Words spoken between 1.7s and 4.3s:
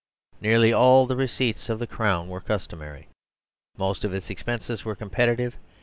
the Crown were customary. Most of